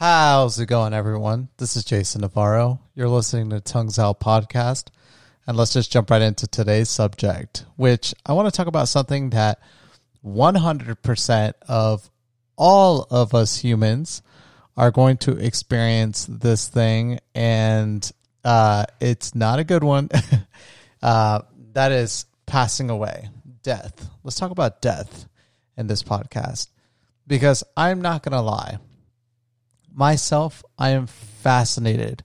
[0.00, 1.50] How's it going, everyone?
[1.58, 2.80] This is Jason Navarro.
[2.94, 4.86] You're listening to Tongues Out Podcast.
[5.46, 9.28] And let's just jump right into today's subject, which I want to talk about something
[9.28, 9.60] that
[10.24, 12.10] 100% of
[12.56, 14.22] all of us humans
[14.74, 17.18] are going to experience this thing.
[17.34, 18.10] And
[18.42, 20.08] uh, it's not a good one.
[21.02, 21.42] uh,
[21.74, 23.28] that is passing away,
[23.62, 24.08] death.
[24.24, 25.28] Let's talk about death
[25.76, 26.68] in this podcast
[27.26, 28.78] because I'm not going to lie.
[29.92, 32.22] Myself, I am fascinated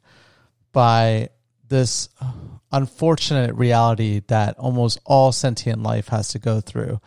[0.71, 1.29] by
[1.67, 2.09] this
[2.71, 6.99] unfortunate reality that almost all sentient life has to go through.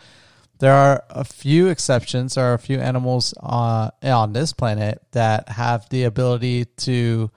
[0.58, 2.34] There are a few exceptions.
[2.34, 7.30] There are a few animals uh, on this planet that have the ability to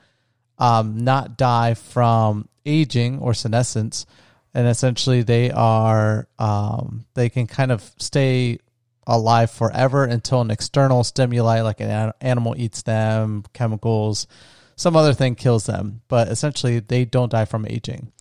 [0.57, 4.05] um, not die from aging or senescence,
[4.53, 8.57] and essentially they are um, they can kind of stay
[9.11, 14.25] alive forever until an external stimuli like an animal eats them, chemicals,
[14.77, 16.01] some other thing kills them.
[16.07, 18.11] But essentially, they don't die from aging.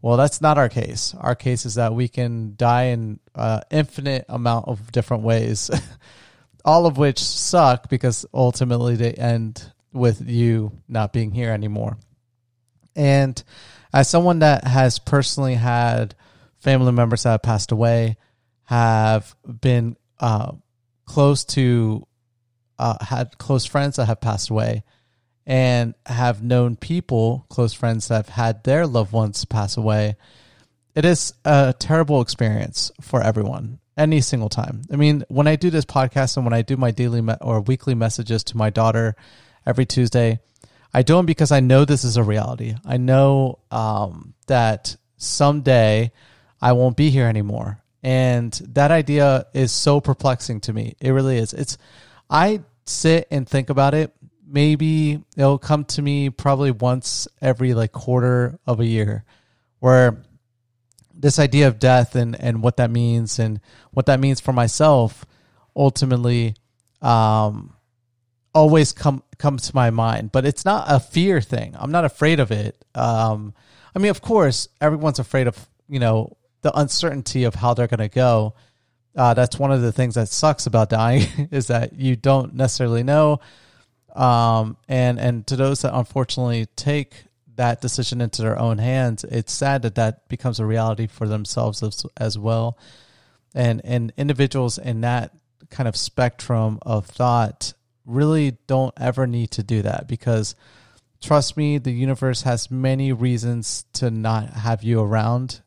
[0.00, 1.12] Well, that's not our case.
[1.18, 5.70] Our case is that we can die in uh, infinite amount of different ways,
[6.64, 11.98] all of which suck because ultimately they end with you not being here anymore.
[12.94, 13.42] And
[13.92, 16.14] as someone that has personally had
[16.60, 18.18] family members that have passed away,
[18.64, 20.52] have been uh,
[21.04, 22.06] close to,
[22.78, 24.84] uh, had close friends that have passed away,
[25.46, 30.16] and have known people, close friends that have had their loved ones pass away,
[30.94, 34.82] it is a terrible experience for everyone any single time.
[34.92, 37.60] I mean, when I do this podcast and when I do my daily me- or
[37.60, 39.16] weekly messages to my daughter
[39.66, 40.38] every Tuesday,
[40.94, 42.74] I do them because I know this is a reality.
[42.84, 46.12] I know um, that someday
[46.60, 47.80] I won't be here anymore.
[48.08, 50.96] And that idea is so perplexing to me.
[51.00, 51.52] It really is.
[51.52, 51.76] It's
[52.30, 54.14] I sit and think about it
[54.48, 59.24] maybe it'll come to me probably once every like quarter of a year
[59.78, 60.22] where
[61.14, 63.60] this idea of death and, and what that means and
[63.90, 65.26] what that means for myself
[65.76, 66.54] ultimately
[67.02, 67.74] um,
[68.54, 72.40] always come comes to my mind but it's not a fear thing i'm not afraid
[72.40, 73.54] of it um,
[73.94, 77.98] i mean of course everyone's afraid of you know the uncertainty of how they're going
[77.98, 78.54] to go
[79.16, 83.02] uh, that's one of the things that sucks about dying is that you don't necessarily
[83.02, 83.40] know
[84.14, 87.24] um, and and to those that unfortunately take
[87.58, 91.82] that decision into their own hands, it's sad that that becomes a reality for themselves
[91.82, 92.78] as, as well.
[93.54, 95.32] And and individuals in that
[95.70, 97.74] kind of spectrum of thought
[98.06, 100.54] really don't ever need to do that because
[101.20, 105.60] trust me, the universe has many reasons to not have you around.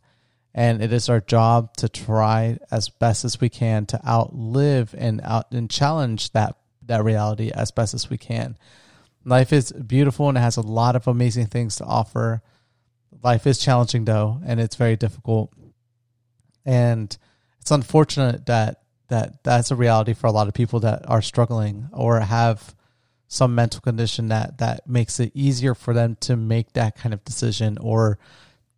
[0.53, 5.22] And it is our job to try as best as we can to outlive and
[5.23, 8.57] out and challenge that that reality as best as we can.
[9.23, 12.41] Life is beautiful and it has a lot of amazing things to offer.
[13.23, 15.53] Life is challenging though, and it's very difficult.
[16.66, 17.16] And
[17.59, 21.90] it's unfortunate that that that's a reality for a lot of people that are struggling
[21.91, 22.75] or have
[23.28, 27.23] some mental condition that that makes it easier for them to make that kind of
[27.23, 28.17] decision or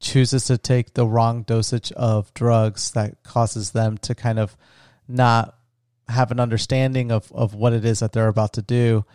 [0.03, 4.55] chooses to take the wrong dosage of drugs that causes them to kind of
[5.07, 5.55] not
[6.07, 9.05] have an understanding of, of what it is that they're about to do.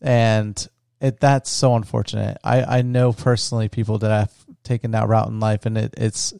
[0.00, 0.68] And
[1.00, 2.38] it that's so unfortunate.
[2.44, 4.32] I, I know personally people that have
[4.62, 6.32] taken that route in life and it, it's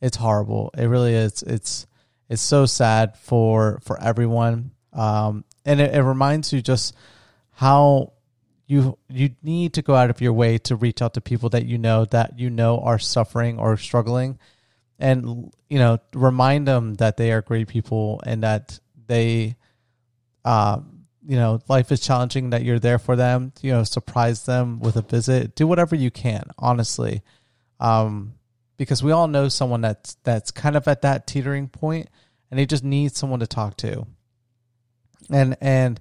[0.00, 0.70] it's horrible.
[0.76, 1.42] It really is.
[1.42, 1.86] It's
[2.28, 4.72] it's so sad for for everyone.
[4.92, 6.96] Um, and it, it reminds you just
[7.52, 8.14] how
[8.68, 11.66] you you need to go out of your way to reach out to people that
[11.66, 14.38] you know that you know are suffering or struggling
[15.00, 18.78] and you know remind them that they are great people and that
[19.08, 19.56] they,
[20.44, 20.78] uh,
[21.26, 24.96] you know, life is challenging, that you're there for them, you know, surprise them with
[24.96, 27.22] a visit, do whatever you can, honestly.
[27.80, 28.34] Um,
[28.76, 32.08] because we all know someone that's, that's kind of at that teetering point
[32.50, 34.06] and they just need someone to talk to.
[35.30, 36.00] And, and,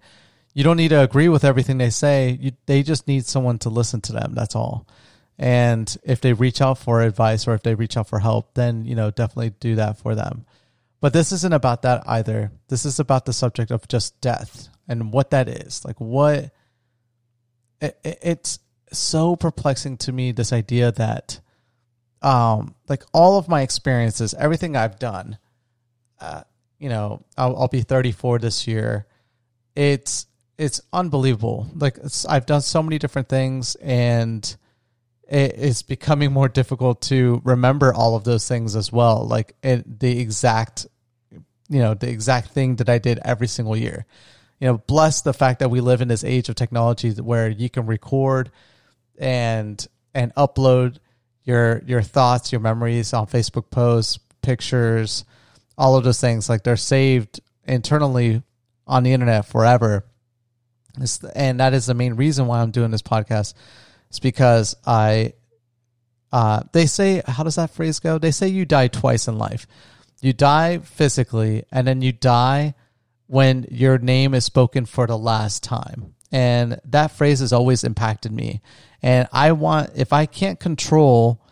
[0.58, 2.36] you don't need to agree with everything they say.
[2.42, 4.34] You, they just need someone to listen to them.
[4.34, 4.88] That's all.
[5.38, 8.84] And if they reach out for advice or if they reach out for help, then,
[8.84, 10.48] you know, definitely do that for them.
[11.00, 12.52] But this isn't about that either.
[12.70, 15.86] This is about the subject of just death and what that is.
[15.86, 16.50] Like, what
[17.80, 18.58] it, it, it's
[18.92, 21.40] so perplexing to me this idea that,
[22.24, 25.38] um, like all of my experiences, everything I've done,
[26.20, 26.42] uh,
[26.80, 29.06] you know, I'll, I'll be 34 this year.
[29.76, 30.26] It's,
[30.58, 31.68] it's unbelievable.
[31.76, 34.56] Like, I've done so many different things and,
[35.30, 39.28] it is becoming more difficult to remember all of those things as well.
[39.28, 40.88] Like it, the exact,
[41.68, 44.06] you know, the exact thing that I did every single year.
[44.60, 47.70] you know, bless the fact that we live in this age of technology where you
[47.70, 48.52] can record
[49.18, 50.98] and and upload
[51.44, 55.26] your your thoughts, your memories on Facebook posts, pictures,
[55.78, 56.50] all of those things.
[56.50, 58.42] Like they're saved internally
[58.88, 60.06] on the internet forever.
[61.36, 63.54] And that is the main reason why I'm doing this podcast.
[64.10, 65.34] It's because I,
[66.32, 68.18] uh, they say, how does that phrase go?
[68.18, 69.68] They say you die twice in life.
[70.22, 72.74] You die physically, and then you die
[73.28, 76.16] when your name is spoken for the last time.
[76.32, 78.62] And that phrase has always impacted me.
[79.02, 81.44] And I want, if I can't control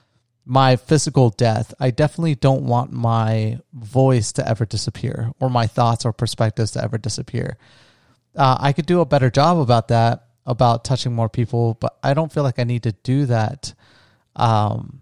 [0.45, 6.05] my physical death, I definitely don't want my voice to ever disappear or my thoughts
[6.05, 7.57] or perspectives to ever disappear.
[8.35, 12.13] Uh, I could do a better job about that, about touching more people, but I
[12.13, 13.73] don't feel like I need to do that.
[14.35, 15.01] Um,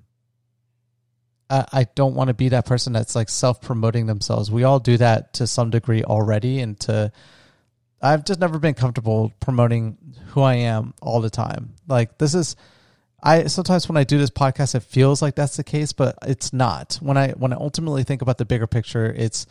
[1.49, 4.51] I, I don't want to be that person that's like self promoting themselves.
[4.51, 7.11] We all do that to some degree already, and to
[8.01, 9.97] I've just never been comfortable promoting
[10.27, 11.73] who I am all the time.
[11.87, 12.55] Like this is
[13.21, 16.51] I sometimes when I do this podcast, it feels like that's the case, but it's
[16.51, 16.95] not.
[17.01, 19.45] When I when I ultimately think about the bigger picture, it's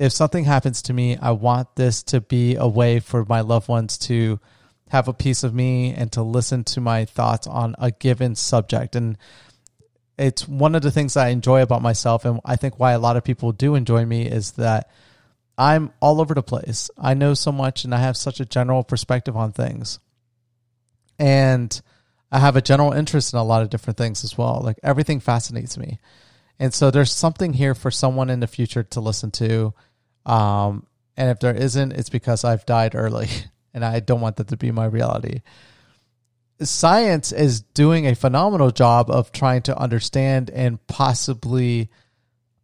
[0.00, 3.68] if something happens to me, I want this to be a way for my loved
[3.68, 4.40] ones to
[4.88, 8.96] have a piece of me and to listen to my thoughts on a given subject.
[8.96, 9.18] And
[10.16, 13.18] it's one of the things I enjoy about myself, and I think why a lot
[13.18, 14.88] of people do enjoy me is that
[15.58, 16.90] I'm all over the place.
[16.96, 19.98] I know so much, and I have such a general perspective on things.
[21.18, 21.78] And
[22.32, 24.62] I have a general interest in a lot of different things as well.
[24.64, 25.98] Like everything fascinates me.
[26.58, 29.74] And so there's something here for someone in the future to listen to.
[30.26, 30.86] Um,
[31.16, 33.28] and if there isn't, it's because I've died early
[33.74, 35.42] and I don't want that to be my reality.
[36.60, 41.88] Science is doing a phenomenal job of trying to understand and possibly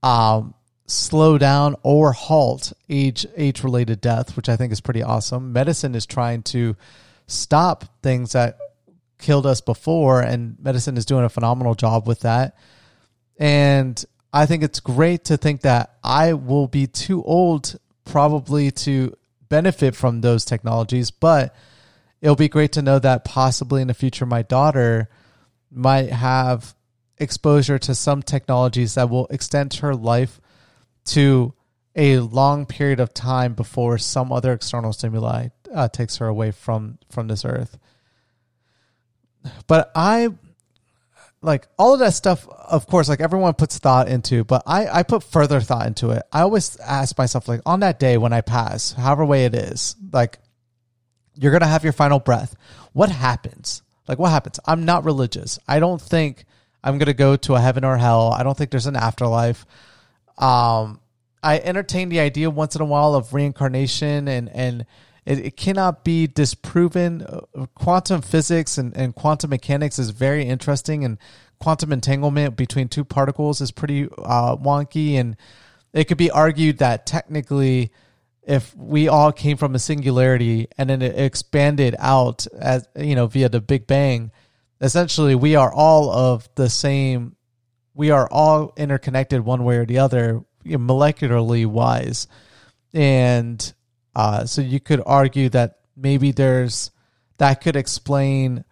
[0.03, 0.55] um,
[0.87, 5.53] slow down or halt age age related death, which I think is pretty awesome.
[5.53, 6.77] Medicine is trying to
[7.27, 8.59] stop things that
[9.19, 12.57] killed us before, and medicine is doing a phenomenal job with that.
[13.39, 19.17] And I think it's great to think that I will be too old probably to
[19.49, 21.55] benefit from those technologies, but
[22.21, 25.09] it'll be great to know that possibly in the future my daughter
[25.71, 26.75] might have
[27.19, 30.41] exposure to some technologies that will extend her life
[31.05, 31.55] to
[31.95, 36.99] a long period of time before some other external stimuli uh, takes her away from
[37.11, 37.79] from this earth.
[39.67, 40.31] But I
[41.47, 45.03] like all of that stuff of course like everyone puts thought into but i i
[45.03, 46.23] put further thought into it.
[46.33, 49.95] I always ask myself like on that day when i pass however way it is
[50.13, 50.39] like
[51.35, 52.57] you're gonna have your final breath.
[52.95, 53.83] What happens?
[54.09, 54.59] Like what happens?
[54.67, 55.59] I'm not religious.
[55.69, 56.45] I don't think
[56.83, 58.33] i'm gonna go to a heaven or hell.
[58.33, 59.65] I don't think there's an afterlife.
[60.37, 61.01] Um
[61.43, 64.85] i entertain the idea once in a while of reincarnation and and
[65.27, 67.23] it, it cannot be disproven.
[67.23, 71.19] Uh, quantum physics and, and quantum mechanics is very interesting, and
[71.59, 75.15] quantum entanglement between two particles is pretty uh, wonky.
[75.15, 75.37] And
[75.93, 77.93] it could be argued that technically,
[78.45, 83.27] if we all came from a singularity and then it expanded out as you know
[83.27, 84.31] via the Big Bang,
[84.81, 87.35] essentially we are all of the same.
[87.95, 92.29] We are all interconnected one way or the other, you know, molecularly wise,
[92.93, 93.75] and
[94.17, 96.91] uh, so you could argue that maybe there's
[97.37, 98.65] that could explain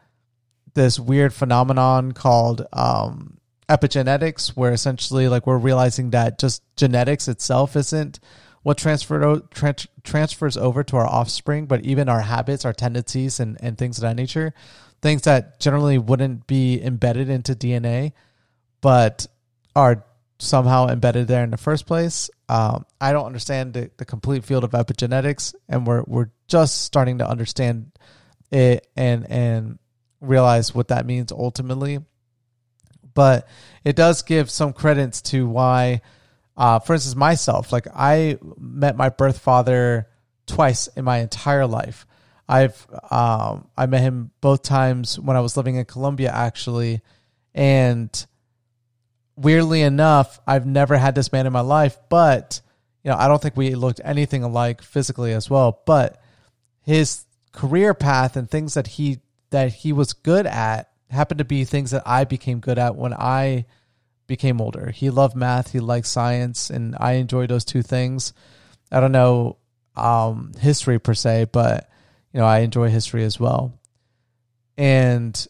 [0.72, 3.36] this weird phenomenon called um,
[3.68, 8.20] epigenetics, where essentially like we're realizing that just genetics itself isn't
[8.62, 13.58] what transferred tra- transfers over to our offspring, but even our habits, our tendencies, and,
[13.60, 14.54] and things of that nature,
[15.02, 18.12] things that generally wouldn't be embedded into DNA,
[18.80, 19.26] but
[19.76, 20.06] are
[20.38, 22.30] somehow embedded there in the first place.
[22.48, 27.18] Um, I don't understand the, the complete field of epigenetics, and we're we're just starting
[27.18, 27.92] to understand
[28.50, 29.78] it and and
[30.20, 31.98] realize what that means ultimately.
[33.14, 33.48] But
[33.84, 36.00] it does give some credence to why,
[36.56, 37.72] uh, for instance, myself.
[37.72, 40.08] Like I met my birth father
[40.46, 42.06] twice in my entire life.
[42.48, 47.00] I've um, I met him both times when I was living in Colombia, actually,
[47.54, 48.26] and
[49.36, 52.60] weirdly enough, I've never had this man in my life, but
[53.02, 55.82] you know, I don't think we looked anything alike physically as well.
[55.86, 56.20] But
[56.82, 61.64] his career path and things that he that he was good at happened to be
[61.64, 63.66] things that I became good at when I
[64.26, 64.90] became older.
[64.90, 68.32] He loved math, he liked science, and I enjoyed those two things.
[68.90, 69.58] I don't know
[69.96, 71.88] um, history per se, but
[72.32, 73.78] you know, I enjoy history as well.
[74.76, 75.46] And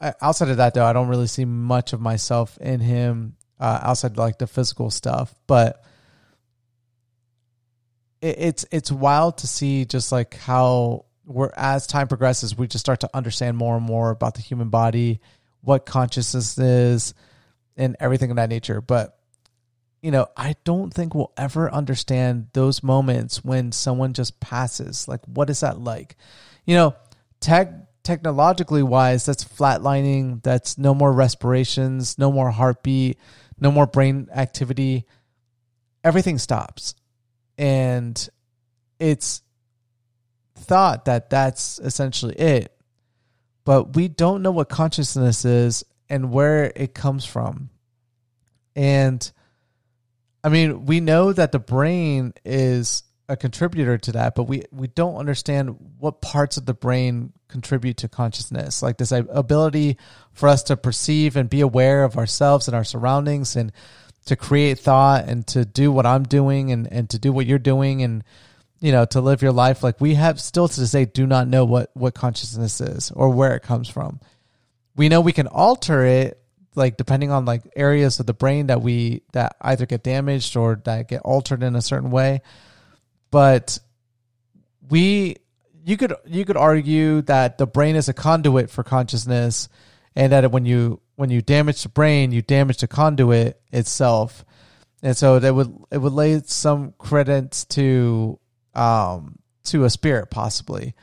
[0.00, 4.16] outside of that though, I don't really see much of myself in him uh, outside
[4.16, 5.34] like the physical stuff.
[5.46, 5.82] But
[8.20, 12.84] it, it's it's wild to see just like how we're as time progresses, we just
[12.84, 15.20] start to understand more and more about the human body,
[15.60, 17.14] what consciousness is,
[17.76, 18.80] and everything of that nature.
[18.80, 19.18] But
[20.02, 25.08] you know, I don't think we'll ever understand those moments when someone just passes.
[25.08, 26.16] Like, what is that like?
[26.64, 26.96] You know,
[27.40, 27.72] tech
[28.06, 30.40] technologically wise, that's flatlining.
[30.44, 33.18] That's no more respirations, no more heartbeat,
[33.58, 35.04] no more brain activity.
[36.04, 36.94] Everything stops,
[37.58, 38.28] and
[39.00, 39.42] it's
[40.54, 42.72] thought that that's essentially it.
[43.64, 47.70] But we don't know what consciousness is and where it comes from.
[48.76, 49.28] And
[50.44, 54.86] I mean, we know that the brain is a contributor to that, but we, we
[54.86, 58.82] don't understand what parts of the brain contribute to consciousness.
[58.82, 59.96] Like this ability
[60.32, 63.72] for us to perceive and be aware of ourselves and our surroundings and
[64.26, 67.58] to create thought and to do what I'm doing and, and to do what you're
[67.58, 68.22] doing and
[68.80, 69.82] you know, to live your life.
[69.82, 73.54] Like we have still to say, do not know what what consciousness is or where
[73.54, 74.20] it comes from.
[74.94, 76.40] We know we can alter it,
[76.74, 80.80] like depending on like areas of the brain that we that either get damaged or
[80.84, 82.42] that get altered in a certain way.
[83.30, 83.78] But
[84.88, 85.36] we,
[85.84, 89.68] you could you could argue that the brain is a conduit for consciousness,
[90.14, 94.44] and that when you when you damage the brain, you damage the conduit itself.
[95.02, 98.38] And so that would it would lay some credence to
[98.74, 100.94] um, to a spirit possibly,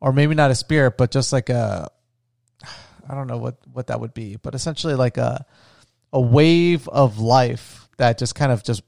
[0.00, 1.90] or maybe not a spirit, but just like a
[3.08, 5.44] I don't know what what that would be, but essentially like a
[6.12, 8.82] a wave of life that just kind of just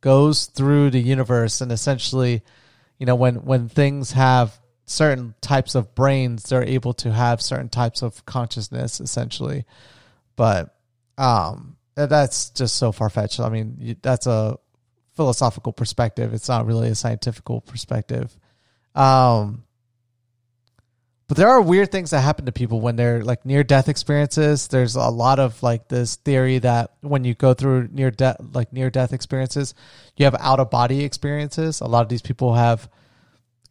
[0.00, 2.42] goes through the universe and essentially,
[2.98, 7.68] you know, when when things have certain types of brains, they're able to have certain
[7.68, 9.64] types of consciousness essentially.
[10.36, 10.74] But
[11.18, 13.40] um that's just so far fetched.
[13.40, 14.58] I mean, that's a
[15.14, 16.32] philosophical perspective.
[16.32, 18.36] It's not really a scientific perspective.
[18.94, 19.64] Um,
[21.30, 24.66] but there are weird things that happen to people when they're like near death experiences.
[24.66, 28.72] There's a lot of like this theory that when you go through near death, like
[28.72, 29.72] near death experiences,
[30.16, 31.82] you have out of body experiences.
[31.82, 32.90] A lot of these people have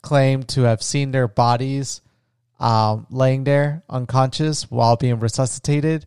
[0.02, 2.00] claimed to have seen their bodies
[2.62, 6.06] um, laying there unconscious while being resuscitated.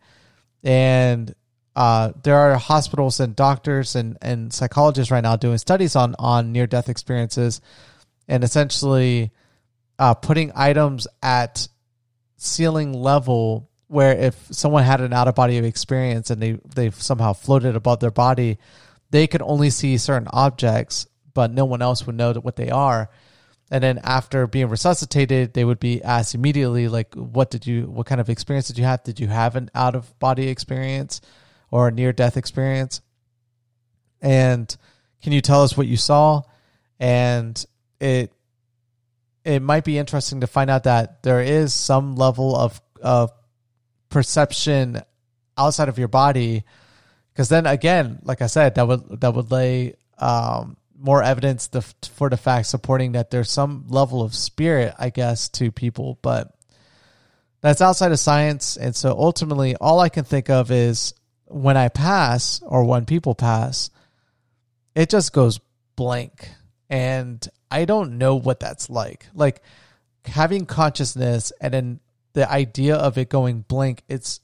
[0.65, 1.35] And
[1.77, 6.51] uh, there are hospitals and doctors and, and psychologists right now doing studies on, on
[6.51, 7.61] near death experiences
[8.27, 9.33] and essentially
[10.03, 11.69] uh, putting items at
[12.37, 17.33] ceiling level where if someone had an out of body experience and they, they've somehow
[17.33, 18.59] floated above their body,
[19.11, 23.11] they could only see certain objects, but no one else would know what they are.
[23.71, 28.07] And then after being resuscitated, they would be asked immediately, like, what did you, what
[28.07, 29.03] kind of experience did you have?
[29.05, 31.21] Did you have an out of body experience?
[31.73, 33.01] or a near death experience.
[34.21, 34.77] And
[35.23, 36.43] can you tell us what you saw?
[37.01, 37.65] And
[37.99, 38.33] it
[39.45, 43.33] it might be interesting to find out that there is some level of of
[44.09, 45.01] perception
[45.57, 46.65] outside of your body
[47.33, 51.69] because then again like i said that would that would lay um, more evidence
[52.13, 56.55] for the fact supporting that there's some level of spirit i guess to people but
[57.61, 61.15] that's outside of science and so ultimately all i can think of is
[61.53, 63.91] when I pass or when people pass,
[64.95, 65.61] it just goes
[65.97, 66.49] blank.
[66.89, 69.26] And I don't know what that's like.
[69.35, 69.62] Like
[70.26, 72.00] having consciousness and then
[72.35, 74.41] the idea of it going blank, it's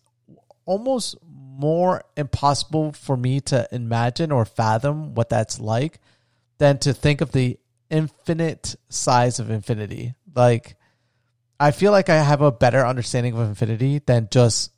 [0.64, 6.00] almost more impossible for me to imagine or fathom what that's like
[6.56, 7.58] than to think of the
[7.90, 10.14] infinite size of infinity.
[10.34, 10.76] Like,
[11.60, 14.72] I feel like I have a better understanding of infinity than just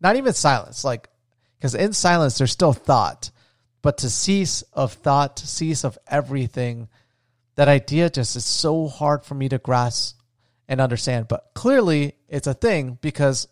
[0.00, 1.10] not even silence, like
[1.58, 3.30] because in silence there's still thought,
[3.82, 6.88] but to cease of thought, to cease of everything,
[7.56, 10.18] that idea just is so hard for me to grasp
[10.68, 11.28] and understand.
[11.28, 13.48] But clearly, it's a thing because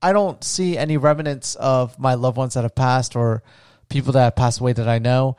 [0.00, 3.42] I don't see any remnants of my loved ones that have passed or
[3.88, 5.36] people that have passed away that I know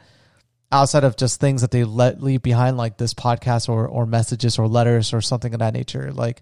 [0.72, 4.58] outside of just things that they let leave behind, like this podcast or, or messages
[4.58, 6.12] or letters or something of that nature.
[6.12, 6.42] Like,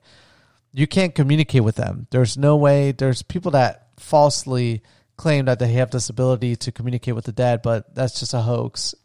[0.71, 2.07] you can't communicate with them.
[2.11, 2.93] There's no way.
[2.93, 4.83] There's people that falsely
[5.17, 8.41] claim that they have this ability to communicate with the dead, but that's just a
[8.41, 8.95] hoax.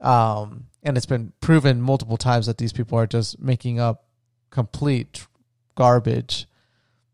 [0.00, 4.04] Um, and it's been proven multiple times that these people are just making up
[4.50, 5.26] complete
[5.74, 6.46] garbage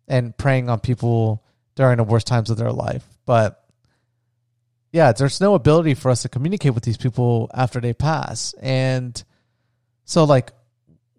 [0.08, 3.06] and preying on people during the worst times of their life.
[3.26, 3.64] But
[4.92, 8.54] yeah, there's no ability for us to communicate with these people after they pass.
[8.60, 9.22] And
[10.04, 10.52] so like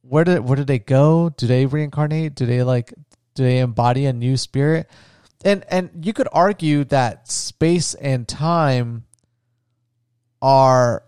[0.02, 1.30] where did where did they go?
[1.30, 2.36] Do they reincarnate?
[2.36, 2.94] Do they like
[3.34, 4.90] do they embody a new spirit?
[5.46, 9.06] And and you could argue that space and time
[10.42, 11.04] are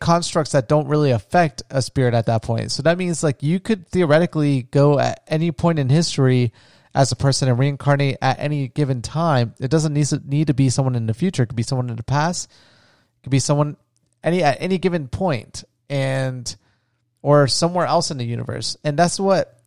[0.00, 2.72] constructs that don't really affect a spirit at that point.
[2.72, 6.52] So that means like you could theoretically go at any point in history
[6.94, 9.54] as a person and reincarnate at any given time.
[9.60, 11.42] It doesn't need to, need to be someone in the future.
[11.42, 12.50] It could be someone in the past.
[12.50, 13.76] It could be someone
[14.24, 16.56] any at any given point and
[17.20, 18.78] or somewhere else in the universe.
[18.82, 19.60] And that's what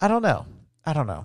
[0.00, 0.46] I don't know.
[0.84, 1.24] I don't know.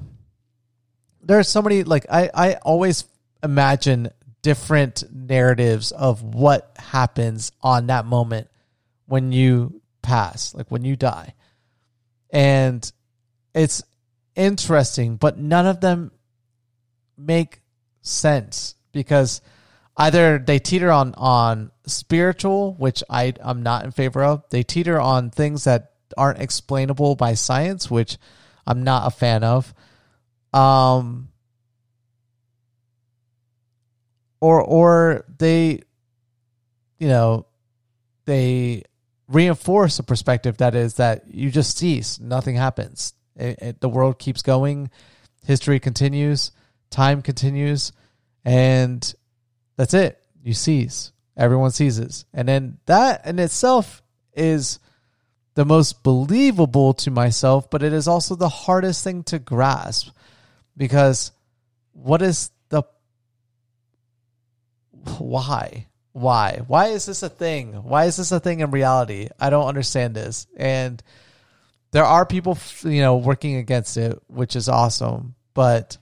[1.24, 3.06] There's so many like I I always
[3.42, 4.10] imagine
[4.42, 8.50] different narratives of what happens on that moment
[9.06, 11.34] when you pass, like when you die.
[12.30, 12.92] And
[13.56, 13.84] it's
[14.36, 16.12] interesting, but none of them
[17.18, 17.62] make
[18.02, 19.42] sense because
[19.98, 24.44] either they teeter on on spiritual, which I I'm not in favor of.
[24.50, 28.18] They teeter on things that aren't explainable by science, which
[28.68, 29.74] I'm not a fan of.
[30.54, 31.30] Um
[34.44, 35.80] or or they
[37.00, 37.46] you know
[38.26, 38.84] they
[39.30, 43.14] reinforce a perspective that is that you just cease nothing happens.
[43.38, 44.92] It, it, the world keeps going
[45.46, 46.52] history continues
[46.90, 47.94] time continues
[48.44, 49.14] and
[49.78, 50.22] that's it.
[50.44, 51.14] You cease.
[51.38, 52.26] Everyone ceases.
[52.34, 54.80] and then that in itself is
[55.56, 60.10] the most believable to myself but it is also the hardest thing to grasp
[60.76, 61.32] because
[61.94, 62.84] what is the
[65.20, 65.88] why?
[66.14, 66.62] Why?
[66.68, 67.74] Why is this a thing?
[67.74, 69.30] Why is this a thing in reality?
[69.40, 70.48] I don't understand this.
[70.56, 71.02] And
[71.92, 75.36] there are people, you know, working against it, which is awesome.
[75.54, 75.98] But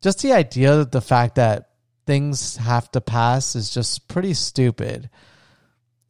[0.00, 1.70] just the idea that the fact that
[2.06, 5.10] things have to pass is just pretty stupid.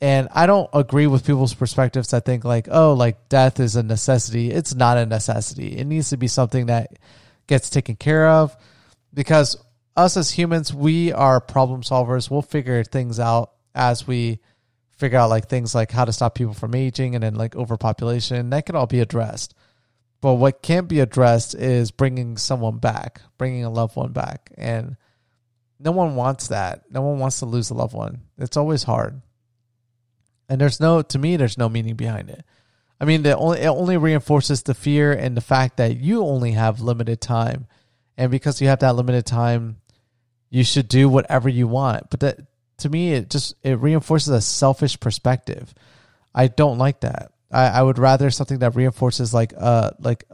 [0.00, 3.82] And I don't agree with people's perspectives that think like, oh, like death is a
[3.82, 4.50] necessity.
[4.50, 5.78] It's not a necessity.
[5.78, 6.98] It needs to be something that
[7.46, 8.56] gets taken care of
[9.14, 9.56] because
[9.96, 12.30] us as humans, we are problem solvers.
[12.30, 14.40] We'll figure things out as we
[14.96, 18.50] figure out like things like how to stop people from aging and then like overpopulation.
[18.50, 19.54] That can all be addressed.
[20.20, 24.50] But what can't be addressed is bringing someone back, bringing a loved one back.
[24.56, 24.96] And
[25.78, 26.90] no one wants that.
[26.90, 28.22] No one wants to lose a loved one.
[28.38, 29.20] It's always hard.
[30.48, 32.44] And there's no, to me, there's no meaning behind it.
[33.00, 36.52] I mean, the only, it only reinforces the fear and the fact that you only
[36.52, 37.66] have limited time.
[38.16, 39.76] And because you have that limited time,
[40.48, 42.08] you should do whatever you want.
[42.10, 42.40] But that
[42.78, 45.74] to me, it just it reinforces a selfish perspective.
[46.34, 47.32] I don't like that.
[47.50, 50.24] I, I would rather something that reinforces like uh like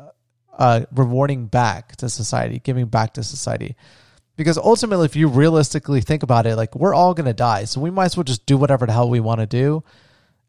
[0.57, 3.77] uh rewarding back to society, giving back to society.
[4.37, 7.91] Because ultimately, if you realistically think about it, like we're all gonna die, so we
[7.91, 9.85] might as well just do whatever the hell we want to do,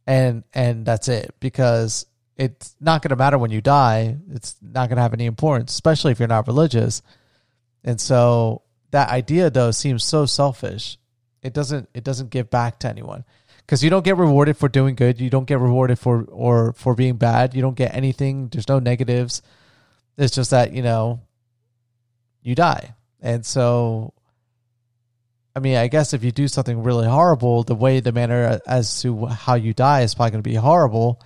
[0.07, 1.33] and and that's it.
[1.39, 2.05] Because
[2.37, 4.17] it's not gonna matter when you die.
[4.31, 7.01] It's not gonna have any importance, especially if you're not religious.
[7.83, 10.97] And so that idea though seems so selfish.
[11.41, 13.25] It doesn't it doesn't give back to anyone
[13.65, 15.19] because you don't get rewarded for doing good.
[15.19, 17.55] You don't get rewarded for or for being bad.
[17.55, 18.49] You don't get anything.
[18.49, 19.41] There's no negatives.
[20.17, 21.21] It's just that you know
[22.41, 24.13] you die, and so
[25.55, 29.01] I mean, I guess if you do something really horrible, the way the manner as
[29.01, 31.21] to how you die is probably going to be horrible.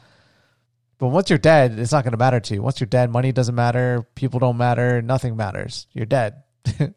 [0.97, 2.61] But once you're dead, it's not going to matter to you.
[2.61, 5.87] Once you're dead, money doesn't matter, people don't matter, nothing matters.
[5.93, 6.43] You're dead.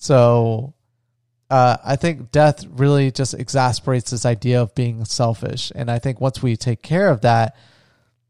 [0.00, 0.72] So
[1.50, 5.70] uh, I think death really just exasperates this idea of being selfish.
[5.74, 7.54] And I think once we take care of that,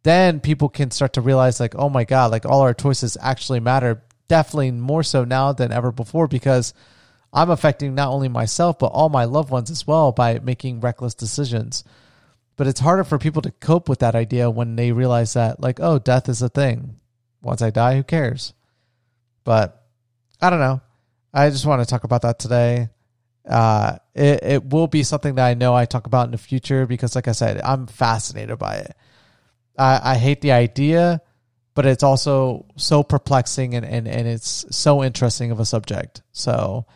[0.03, 3.61] then people can start to realize, like, oh my God, like all our choices actually
[3.61, 4.03] matter.
[4.27, 6.75] Definitely more so now than ever before because
[7.33, 11.15] I'm affecting not only myself, but all my loved ones as well by making reckless
[11.15, 11.85] decisions.
[12.57, 15.81] But it's harder for people to cope with that idea when they realize that, like,
[15.81, 16.97] oh, death is a thing.
[17.43, 18.53] Once I die, who cares?
[19.45, 19.83] But
[20.41, 20.81] I don't know.
[21.33, 22.89] I just want to talk about that today.
[23.49, 26.87] Uh, it, it will be something that I know I talk about in the future
[26.87, 28.97] because, like I said, I'm fascinated by it.
[29.79, 31.23] I, I hate the idea,
[31.75, 36.23] but it's also so perplexing and, and, and it's so interesting of a subject.
[36.33, 36.87] So,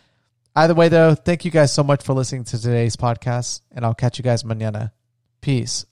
[0.54, 3.94] either way, though, thank you guys so much for listening to today's podcast, and I'll
[3.94, 4.92] catch you guys mañana.
[5.40, 5.86] Peace.